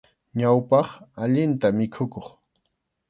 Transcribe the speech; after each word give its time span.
Ñawpaq, 0.39 0.87
allinta 1.23 1.67
mikhukuq. 1.77 2.27